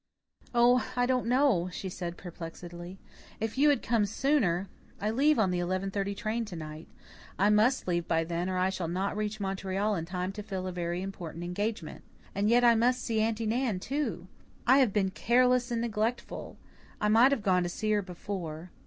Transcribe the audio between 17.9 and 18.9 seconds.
her before.